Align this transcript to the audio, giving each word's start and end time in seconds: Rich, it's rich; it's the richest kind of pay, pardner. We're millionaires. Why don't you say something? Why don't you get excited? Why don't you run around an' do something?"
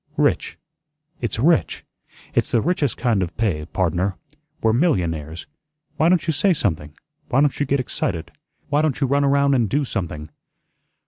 Rich, 0.17 0.57
it's 1.19 1.37
rich; 1.37 1.85
it's 2.33 2.49
the 2.49 2.59
richest 2.59 2.97
kind 2.97 3.21
of 3.21 3.37
pay, 3.37 3.65
pardner. 3.67 4.15
We're 4.59 4.73
millionaires. 4.73 5.45
Why 5.97 6.09
don't 6.09 6.25
you 6.25 6.33
say 6.33 6.53
something? 6.55 6.95
Why 7.29 7.41
don't 7.41 7.59
you 7.59 7.67
get 7.67 7.79
excited? 7.79 8.31
Why 8.69 8.81
don't 8.81 8.99
you 8.99 9.05
run 9.05 9.23
around 9.23 9.53
an' 9.53 9.67
do 9.67 9.85
something?" 9.85 10.31